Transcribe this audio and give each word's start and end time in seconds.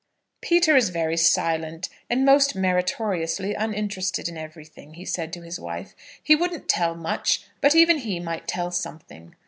"Peter 0.41 0.75
is 0.75 0.89
very 0.89 1.15
silent, 1.15 1.87
and 2.09 2.25
most 2.25 2.55
meritoriously 2.55 3.53
uninterested 3.53 4.27
in 4.27 4.35
everything," 4.35 4.95
he 4.95 5.05
said 5.05 5.31
to 5.31 5.41
his 5.43 5.59
wife. 5.59 5.93
"He 6.23 6.35
wouldn't 6.35 6.67
tell 6.67 6.95
much, 6.95 7.45
but 7.61 7.75
even 7.75 7.99
he 7.99 8.19
might 8.19 8.47
tell 8.47 8.71
something." 8.71 9.35